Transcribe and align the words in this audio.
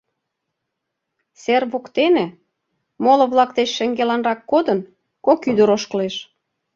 Сер 1.41 1.63
воктене, 1.71 2.25
моло-влак 3.03 3.49
деч 3.57 3.69
шеҥгеланрак 3.77 4.39
кодын, 4.51 4.79
кок 5.25 5.39
ӱдыр 5.51 5.69
ошкылеш. 5.75 6.15